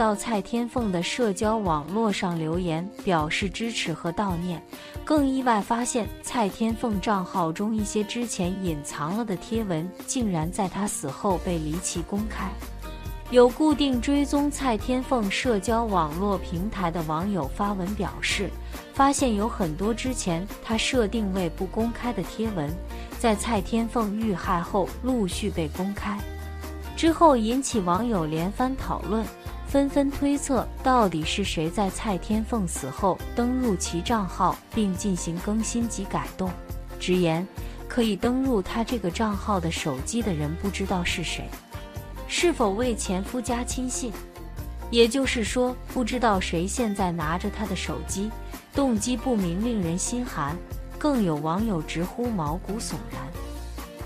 [0.00, 4.58] 到蔡天凤的社交网络上留言表示支持和悼念，
[5.04, 12.48] 更意外发现蔡天凤账号中一些之前隐藏了的贴文，竟然在她死后被离奇公开。
[13.30, 18.48] 有固定追踪蔡天凤社交网络平台的网友发文表示，
[18.94, 22.74] 发现有很多之前他设定为不公开的贴文，
[23.18, 26.18] 在蔡天凤遇害后陆续被公开，
[26.96, 29.22] 之后引起网友连番讨论，
[29.70, 36.50] 纷纷推测到底是谁在蔡天凤死后登入其账号并进行更新及改动，
[36.98, 37.46] 直言
[37.88, 41.44] 可以登入他这个账号的手机的人不知道是谁。
[42.26, 44.12] 是否为前夫加亲信？
[44.90, 48.28] 也就是说，不知道谁现在拿着他的手机，
[48.74, 50.56] 动机不明，令人心寒。
[50.98, 53.22] 更有网友直呼毛骨悚然。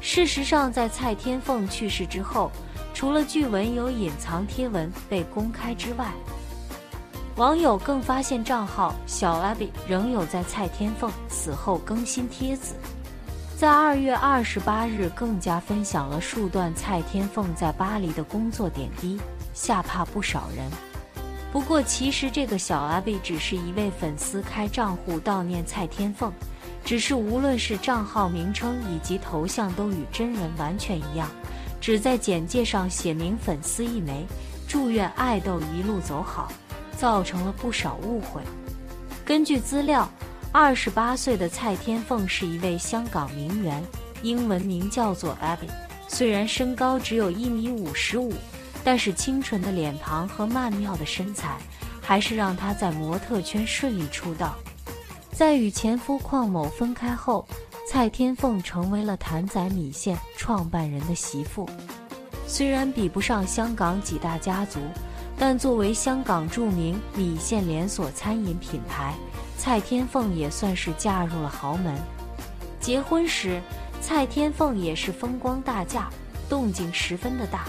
[0.00, 2.50] 事实上，在蔡天凤去世之后，
[2.94, 6.12] 除了据闻有隐藏贴文被公开之外，
[7.36, 12.74] 网友更发现账号小 Abby 仍有在蔡天凤死后更新帖子。
[13.56, 19.18] 在二月二十八日，更加分享了数段蔡天凤在巴黎的工作点滴，
[19.54, 20.68] 吓怕不少人。
[21.52, 26.32] 不过，其实这个小阿贝只是一位粉丝开账户悼念蔡天凤，
[26.84, 31.28] 只是无论是账号名称以及头像都与真人完全一样，
[31.82, 34.24] 只在简介上写明粉丝一枚，
[34.66, 36.50] 祝愿爱豆一路走好，
[36.96, 38.40] 造成了不少误会。
[39.22, 40.08] 根据资料。
[40.54, 43.82] 二十八岁的蔡天凤是一位香港名媛，
[44.20, 45.70] 英文名叫做 Abby。
[46.08, 48.34] 虽然身高只有一米五十五，
[48.84, 51.56] 但是清纯的脸庞和曼妙的身材，
[52.02, 54.54] 还是让她在模特圈顺利出道。
[55.32, 57.48] 在与前夫邝某分开后，
[57.84, 61.68] 蔡天凤成为了谭仔米线创办人的媳妇。
[62.46, 64.80] 虽然比不上香港几大家族，
[65.36, 69.14] 但作为香港著名米线连锁餐饮品牌。
[69.58, 71.94] 蔡天凤也算是嫁入了豪门。
[72.80, 73.60] 结婚时，
[74.00, 76.08] 蔡天凤也是风光大嫁，
[76.48, 77.66] 动静十分的大。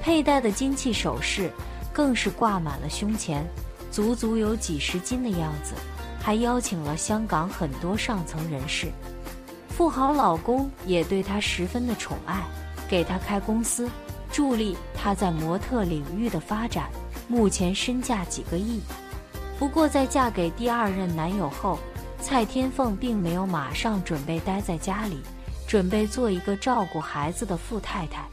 [0.00, 1.50] 佩戴的金器首饰
[1.92, 3.44] 更是挂满了胸前，
[3.90, 5.74] 足足有几十斤的样子。
[6.22, 8.92] 还邀请了香港很多上层人士。
[9.68, 12.40] 富豪老公也对她十分的宠爱，
[12.88, 13.90] 给她开公司，
[14.30, 16.88] 助力她在模特领域的发展。
[17.26, 18.80] 目前身价几个亿。
[19.58, 21.78] 不过，在嫁给第二任男友后，
[22.20, 25.18] 蔡天凤并没有马上准备待在家里，
[25.66, 28.24] 准备做一个照顾孩子的富太太。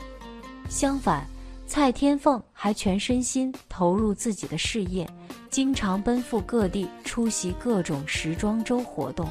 [0.69, 1.25] 相反，
[1.65, 5.07] 蔡天凤还全身心投入自己的事业，
[5.49, 9.27] 经常奔赴各地出席各种时装周活动，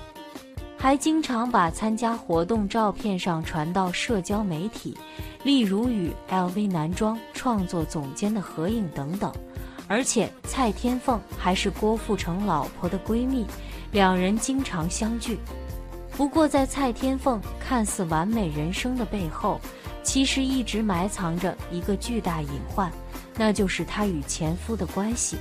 [0.77, 4.99] 还经常把参加活动照片上传到社交媒体，
[5.45, 9.33] 例如与 LV 男装创作总监的合影等等。
[9.87, 13.47] 而且蔡天凤还是郭富城老婆的闺蜜，
[13.93, 15.39] 两人经常相聚。
[16.17, 19.61] 不过，在蔡天凤看似完美人生的背后，
[20.03, 22.91] 其实一直埋藏着一个巨大隐患，
[23.37, 25.37] 那就是她与前夫的关系。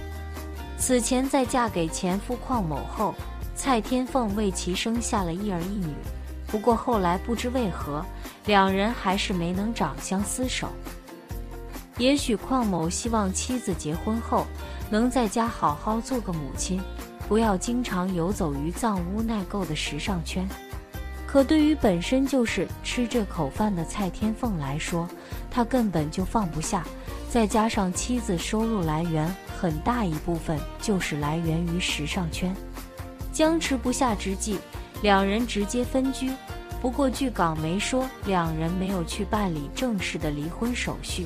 [0.78, 3.14] 此前在嫁给前夫邝某后，
[3.56, 5.94] 蔡天凤为其生下了一儿一女。
[6.46, 8.06] 不过后来不知为何，
[8.46, 10.70] 两人还是没能长相厮守。
[11.98, 14.46] 也许邝某希望妻子结婚后
[14.90, 16.80] 能在家好好做个母亲，
[17.28, 20.48] 不要经常游走于藏污纳垢的时尚圈。
[21.26, 25.10] 可对于本身就是吃这口饭的蔡天凤来说，
[25.52, 26.86] 他根本就放不下。
[27.30, 29.30] 再加上妻子收入来源
[29.60, 32.56] 很大一部分就是来源于时尚圈，
[33.34, 34.60] 僵持不下之际，
[35.02, 36.32] 两人直接分居。
[36.80, 41.26] 不过据港媒说，两人没有去办理正式的离婚手续。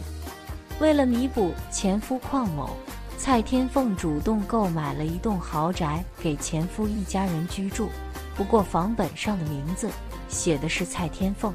[0.79, 2.69] 为了弥补前夫邝某，
[3.17, 7.89] 蔡天凤主动购买了一栋豪宅给前夫一家人居住。
[8.37, 9.89] 不过房本上的名字
[10.29, 11.53] 写的是蔡天凤。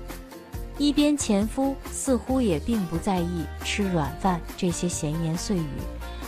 [0.78, 5.66] 一边前夫似乎也并不在意吃软饭这些闲言碎语，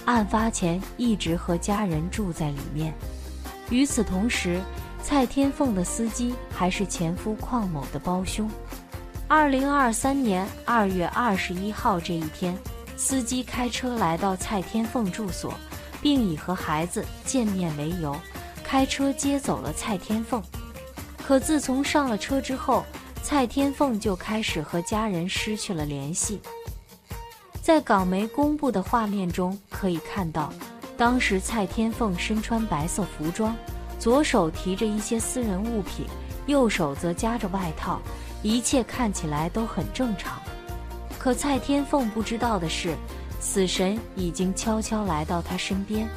[0.08, 2.94] 案发前一直和家人住在里面。
[3.68, 4.58] 与此同时，
[5.02, 8.50] 蔡天凤的司机还是前夫邝某的胞兄。
[9.28, 12.56] 二零二三年二月二十一号这一天。
[12.96, 15.54] 司机开车来到蔡天凤住所，
[16.00, 18.16] 并以和孩子见面为由，
[18.64, 20.42] 开车接走了蔡天凤。
[21.22, 22.84] 可自从上了车之后，
[23.22, 26.40] 蔡天凤就开始和家人失去了联系。
[27.68, 30.50] 在港媒公布的画面中可以看到，
[30.96, 33.54] 当时蔡天凤身穿白色服装，
[33.98, 36.06] 左手提着一些私人物品，
[36.46, 38.00] 右手则夹着外套，
[38.42, 40.40] 一切看起来都很正常。
[41.18, 42.96] 可蔡天凤不知道的是，
[43.38, 46.08] 死神已经悄悄来到她身边。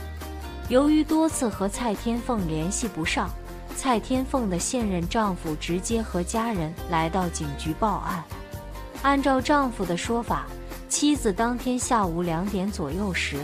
[0.70, 3.30] 由于多次和蔡天凤联系不上，
[3.76, 8.24] 蔡天凤的现任丈夫直接和家人来到警局报案。
[9.02, 10.46] 按照丈夫的说法，
[10.92, 13.38] 妻子当天下午两点左右时，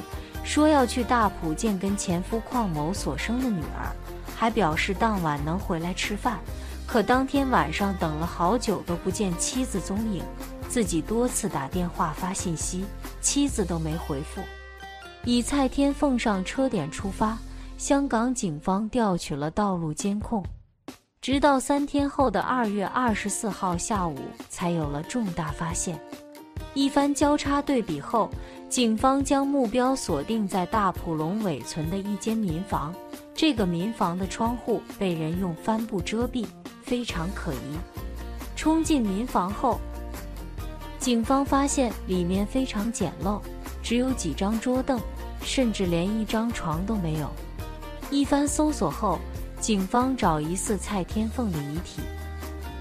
[0.44, 3.88] 说要去大埔见跟前夫邝某所生的女儿，
[4.36, 6.40] 还表示当晚能回来吃饭。
[6.86, 10.22] 可当天晚上等了好久都不见妻子踪影，
[10.68, 12.84] 自己多次打电话发信息，
[13.22, 14.42] 妻子都没回复。
[15.24, 17.38] 以蔡天凤上车点出发，
[17.78, 20.44] 香港警方调取了道路监控。
[21.22, 24.18] 直到三天后的二月二十四号下午，
[24.50, 25.98] 才有了重大发现。
[26.78, 28.30] 一番交叉对比后，
[28.70, 32.94] 警方将目标锁定在大埔龙尾村的一间民房。
[33.34, 36.46] 这个民房的窗户被人用帆布遮蔽，
[36.84, 37.58] 非常可疑。
[38.56, 39.80] 冲进民房后，
[41.00, 43.42] 警方发现里面非常简陋，
[43.82, 45.00] 只有几张桌凳，
[45.42, 47.28] 甚至连一张床都没有。
[48.12, 49.18] 一番搜索后，
[49.60, 52.04] 警方找疑似蔡天凤的遗体。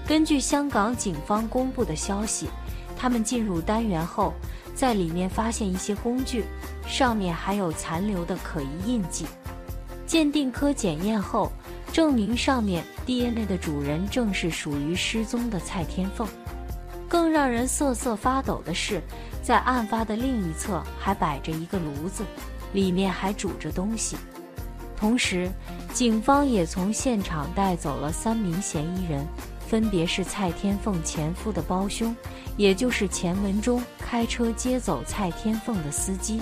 [0.07, 2.47] 根据香港警方公布的消息，
[2.97, 4.33] 他们进入单元后，
[4.73, 6.43] 在里面发现一些工具，
[6.87, 9.25] 上面还有残留的可疑印记。
[10.05, 11.51] 鉴定科检验后，
[11.91, 16.27] 证明上面 DNA 的主人正是属于失踪的蔡天凤。
[17.09, 19.01] 更让人瑟瑟发抖的是，
[19.41, 22.23] 在案发的另一侧还摆着一个炉子，
[22.73, 24.17] 里面还煮着东西。
[24.97, 25.49] 同时，
[25.93, 29.25] 警方也从现场带走了三名嫌疑人，
[29.67, 32.15] 分别是蔡天凤前夫的胞兄，
[32.55, 36.41] 也就是前文中开车接走蔡天凤的司机。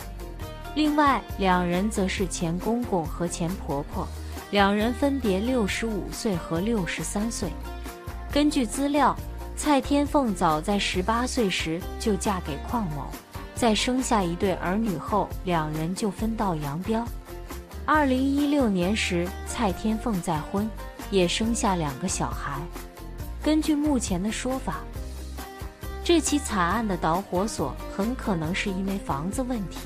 [0.75, 4.07] 另外两人则是前公公和前婆婆，
[4.51, 7.50] 两人分别六十五岁和六十三岁。
[8.31, 9.16] 根据资料，
[9.56, 13.07] 蔡天凤早在十八岁时就嫁给邝某，
[13.56, 17.04] 在生下一对儿女后，两人就分道扬镳。
[17.86, 20.69] 二零一六年时，蔡天凤再婚，
[21.10, 22.60] 也生下两个小孩。
[23.45, 24.77] 根据目前的说法，
[26.03, 29.81] 这起惨案的导火索很可能是因为房子问题。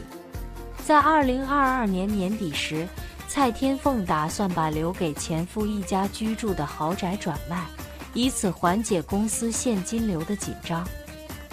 [0.85, 2.87] 在二零二二年年底时，
[3.27, 7.65] 蔡天凤打算把留给前夫一家居住的豪宅转卖，
[8.13, 10.87] 以此缓解公司现金流的紧张。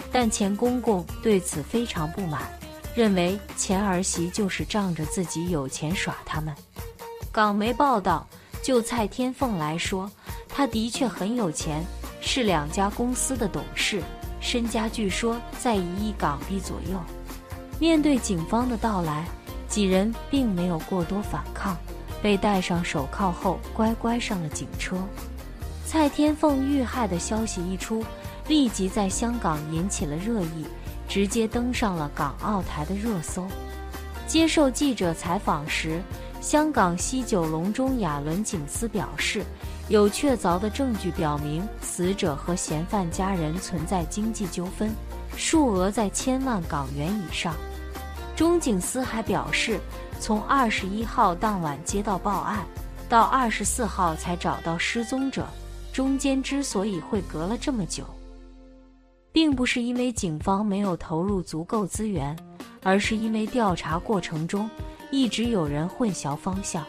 [0.09, 2.43] 但前公公对此非常不满。
[2.95, 6.55] 认为前儿媳就是仗着自己有钱耍他们。
[7.33, 8.25] 港媒报道，
[8.67, 10.11] 就蔡天凤来说，
[10.49, 11.81] 他的确很有钱，
[12.19, 14.03] 是两家公司的董事，
[14.41, 16.99] 身家据说在一亿港币左右。
[17.79, 19.23] 面对警方的到来，
[19.69, 21.77] 几人并没有过多反抗，
[22.21, 24.97] 被戴上手铐后乖乖上了警车。
[25.85, 28.03] 蔡天凤遇害的消息一出，
[28.49, 30.65] 立即在香港引起了热议。
[31.07, 33.47] 直接登上了港澳台的热搜。
[34.27, 36.01] 接受记者采访时，
[36.39, 39.43] 香港西九龙中亚伦警司表示，
[39.89, 44.89] 有确凿的证据表明死者和嫌犯家人存在经济纠纷，
[45.35, 47.53] 数额在千万港元以上。
[48.35, 49.79] 中警司还表示，
[50.19, 52.65] 从二十一号当晚接到报案，
[53.09, 55.45] 到二十四号才找到失踪者，
[55.91, 58.05] 中间之所以会隔了这么久。
[59.33, 62.35] 并不是因为警方没有投入足够资源，
[62.83, 64.69] 而是因为调查过程中
[65.09, 66.83] 一直有人混淆方向，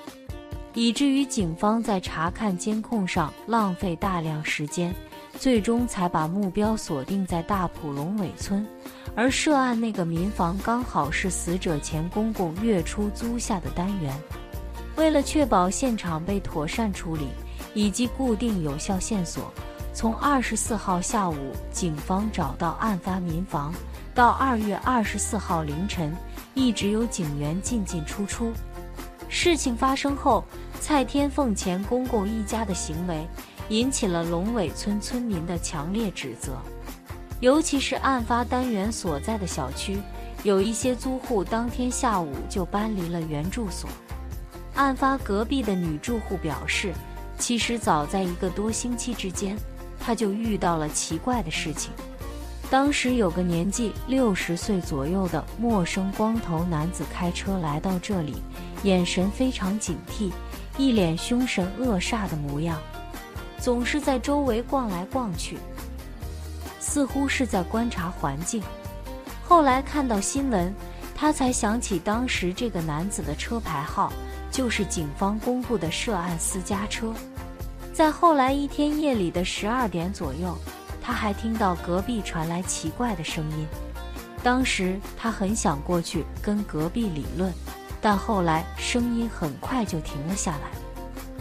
[0.75, 4.95] 以至于警方在查看监控上浪费大量时间，
[5.39, 8.67] 最终才把目标锁定在大埔龙尾村，
[9.15, 14.13] 而涉案那个民房刚好是死者前公公月初租下的单元。
[14.97, 17.29] 为了确保现场被妥善处理，
[17.73, 19.53] 以及固定有效线索。
[19.95, 23.73] 从二十四号下午，警方找到案发民房，
[24.15, 26.13] 到二月二十四号凌晨，
[26.59, 28.53] 一直有警员进进出出。
[29.29, 30.45] 事情发生后，
[30.81, 33.25] 蔡天凤前公公一家的行为
[33.69, 36.59] 引起了龙尾村村民的强烈指责，
[37.41, 39.99] 尤其是案发单元所在的小区，
[40.43, 43.89] 有一些租户当天下午就搬离了原住所。
[44.75, 46.93] 案发隔壁的女住户表示，
[47.39, 49.57] 其实早在一个多星期之间。
[50.01, 51.93] 她就遇到了奇怪的事情。
[52.71, 58.43] 当时有个年纪六十岁左右的陌生光头男子开车来到这里，
[58.83, 60.31] 眼神非常警惕，
[60.77, 62.79] 一脸凶神恶煞的模样，
[63.59, 65.57] 总是在周围逛来逛去，
[66.79, 68.63] 似乎是在观察环境。
[69.43, 70.71] 后来看到新闻，
[71.15, 74.13] 他才想起当时这个男子的车牌号
[74.51, 77.15] 就是警方公布的涉案私家车。
[77.95, 80.55] 在后来一天夜里的十二点左右，
[81.09, 83.67] 他还听到隔壁传来奇怪的声音，
[84.43, 87.51] 当时他很想过去跟隔壁理论，
[87.99, 90.69] 但后来声音很快就停了下来。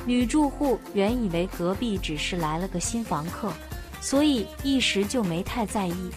[0.06, 3.52] 女住户原以为隔壁只是来了个新房客，
[4.00, 6.12] 所以一时就没太在意。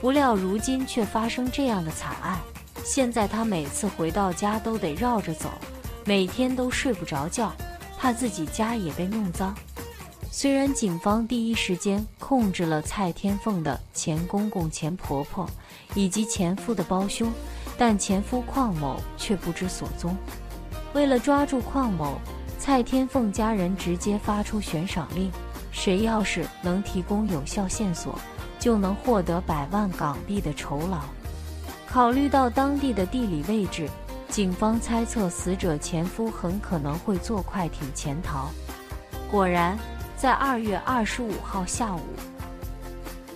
[0.00, 2.38] 不料如今却发生这样的惨案，
[2.82, 5.50] 现在她每次回到家都得绕着走，
[6.06, 7.52] 每天都睡不着觉，
[7.98, 9.54] 怕自己家也被弄脏。
[10.36, 15.48] 虽然警方第一时间控制了蔡天凤的前公公、前婆婆
[15.94, 17.32] 以及前夫的胞兄，
[17.78, 20.16] 但前夫邝某却不知所踪。
[20.92, 22.18] 为了抓住邝某，
[22.58, 25.30] 蔡天凤家人直接发出悬赏令：
[25.70, 28.18] 谁要是能提供有效线索，
[28.58, 30.98] 就能获得百万港币的酬劳。
[31.88, 33.88] 考虑到当地的地理位置，
[34.28, 38.50] 警方猜测死者前夫很可能会坐快艇潜逃。
[39.30, 39.78] 果然。
[40.24, 42.00] 在二月二十五号下午，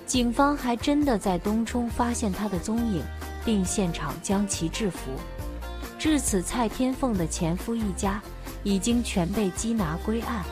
[0.06, 3.04] 警方还真的在东冲发现他的踪影，
[3.44, 5.10] 并现场将其制服。
[5.98, 8.22] 至此，蔡天凤的前夫一家
[8.62, 10.42] 已经全被缉拿归案。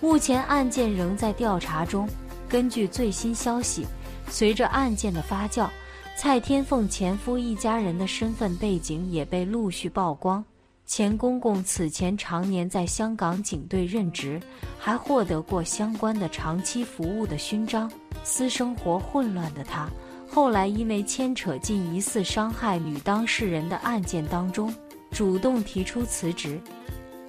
[0.00, 2.08] 目前案件仍在调查中。
[2.48, 3.84] 根据最新消息，
[4.30, 5.68] 随着案件的发酵，
[6.16, 10.42] 蔡天凤前夫一家人的身份背景也被陆续曝光。
[10.88, 14.40] 钱公公此前常年在香港警队任职，
[14.78, 17.92] 还获得过相关的长期服务的勋章。
[18.24, 19.86] 私生活混乱的他，
[20.26, 24.74] 后来因为牵扯进疑似伤害女当事人的案件当中，
[25.10, 26.58] 主动提出辞职。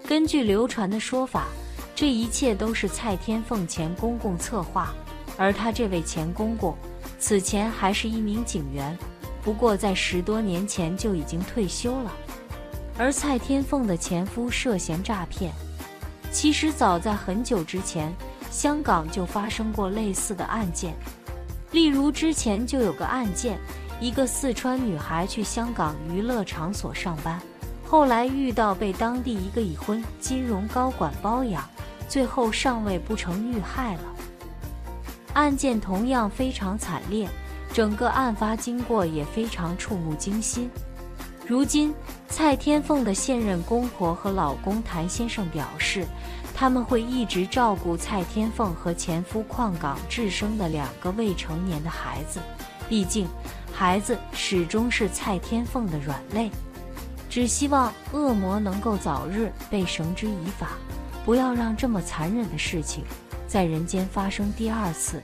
[0.07, 1.49] 根据流传的说法，
[1.93, 4.93] 这一切都是蔡天凤钱公公策划。
[5.37, 6.73] 而他这位钱公公，
[7.19, 8.97] 此前还是一名警员，
[9.43, 12.13] 不过在十多年前就已经退休了。
[12.99, 15.53] 而蔡天凤的前夫涉嫌诈骗，
[16.33, 18.13] 其实早在很久之前，
[18.51, 20.93] 香港就发生过类似的案件。
[21.71, 23.57] 例如之前就有个案件，
[24.01, 27.41] 一个四川女孩去香港娱乐场所上班，
[27.87, 31.63] 后来遇到被当地一个已婚金融高管包养，
[32.09, 34.01] 最后尚未不成遇害了。
[35.35, 37.29] 案件同样非常惨烈，
[37.71, 40.69] 整个案发经过也非常触目惊心。
[41.49, 41.91] 如今，
[42.27, 46.05] 蔡天凤的现任公婆和老公谭先生表示，
[46.53, 52.39] 他们会一直照顾蔡天凤和前夫旷港智生的两个未成年的孩子，
[52.87, 53.27] 毕竟
[53.73, 56.51] 孩子始终是蔡天凤的软肋。
[57.31, 60.73] 只希望恶魔能够早日被绳之以法，
[61.25, 63.03] 不要让这么残忍的事情
[63.47, 65.19] 在人间发生第二次。